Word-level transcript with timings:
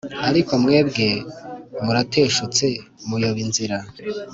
“Ariko 0.29 0.51
mwebwe 0.63 1.07
murateshutse 1.83 2.65
muyoba 3.07 3.39
inzira, 3.45 3.77